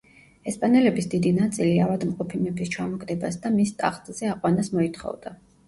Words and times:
ესპანელების 0.51 1.07
დიდი 1.11 1.33
ნაწილი 1.35 1.75
ავადმყოფი 1.89 2.41
მეფის 2.47 2.73
ჩამოგდებას 2.77 3.39
და 3.47 3.55
მის 3.61 3.77
ტახტზე 3.85 4.35
აყვანას 4.35 4.77
მოითხოვდა. 4.77 5.39